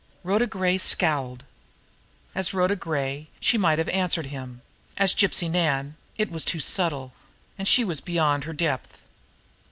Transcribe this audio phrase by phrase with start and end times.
[0.23, 1.43] Rhoda Gray scowled.
[2.33, 4.63] As Rhoda Gray, she might have answered him;
[4.97, 7.13] as Gypsy Nan, it was too subtle,
[7.55, 9.03] and she was beyond her depth.